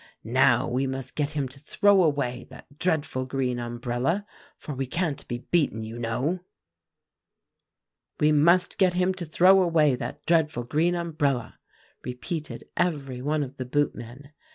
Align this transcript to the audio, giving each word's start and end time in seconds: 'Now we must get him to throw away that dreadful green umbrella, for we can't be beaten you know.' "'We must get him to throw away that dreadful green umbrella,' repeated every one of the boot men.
'Now 0.23 0.67
we 0.67 0.87
must 0.87 1.13
get 1.13 1.29
him 1.37 1.47
to 1.49 1.59
throw 1.59 2.01
away 2.01 2.43
that 2.49 2.79
dreadful 2.79 3.23
green 3.27 3.59
umbrella, 3.59 4.25
for 4.57 4.73
we 4.73 4.87
can't 4.87 5.27
be 5.27 5.37
beaten 5.51 5.83
you 5.83 5.99
know.' 5.99 6.39
"'We 8.19 8.31
must 8.31 8.79
get 8.79 8.95
him 8.95 9.13
to 9.13 9.25
throw 9.27 9.61
away 9.61 9.93
that 9.93 10.25
dreadful 10.25 10.63
green 10.63 10.95
umbrella,' 10.95 11.59
repeated 12.03 12.63
every 12.75 13.21
one 13.21 13.43
of 13.43 13.57
the 13.57 13.65
boot 13.65 13.93
men. 13.93 14.31